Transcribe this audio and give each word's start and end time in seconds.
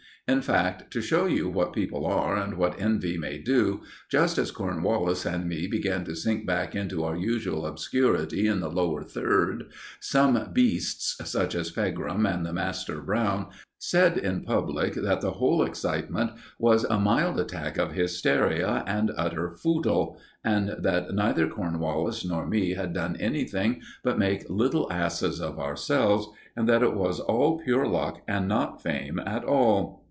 In 0.27 0.41
fact, 0.43 0.91
to 0.93 1.01
show 1.01 1.25
you 1.25 1.49
what 1.49 1.73
people 1.73 2.05
are, 2.05 2.37
and 2.37 2.53
what 2.55 2.79
envy 2.79 3.17
may 3.17 3.37
do, 3.39 3.81
just 4.09 4.37
as 4.37 4.51
Cornwallis 4.51 5.25
and 5.25 5.45
me 5.45 5.67
began 5.67 6.05
to 6.05 6.15
sink 6.15 6.45
back 6.47 6.73
into 6.73 7.03
our 7.03 7.17
usual 7.17 7.65
obscurity 7.65 8.47
in 8.47 8.61
the 8.61 8.69
Lower 8.71 9.03
Third, 9.03 9.65
some 9.99 10.51
beasts, 10.53 11.17
such 11.25 11.53
as 11.55 11.71
Pegram 11.71 12.25
and 12.25 12.45
the 12.45 12.53
master, 12.53 13.01
Brown, 13.01 13.47
said 13.77 14.15
in 14.17 14.43
public 14.43 14.93
that 14.93 15.19
the 15.19 15.31
whole 15.31 15.63
excitement 15.63 16.31
was 16.57 16.85
a 16.85 16.99
mild 16.99 17.37
attack 17.37 17.77
of 17.77 17.91
hysteria 17.91 18.85
and 18.87 19.11
utter 19.17 19.49
footle, 19.57 20.17
and 20.45 20.75
that 20.79 21.13
neither 21.13 21.47
Cornwallis 21.49 22.23
nor 22.23 22.45
me 22.47 22.75
had 22.75 22.93
done 22.93 23.17
anything 23.17 23.81
but 24.01 24.19
make 24.19 24.49
little 24.49 24.89
asses 24.93 25.41
of 25.41 25.59
ourselves, 25.59 26.27
and 26.55 26.69
that 26.69 26.83
it 26.83 26.93
was 26.93 27.19
all 27.19 27.59
pure 27.59 27.87
luck 27.87 28.21
and 28.29 28.47
not 28.47 28.81
fame 28.81 29.19
at 29.25 29.43
all. 29.43 29.99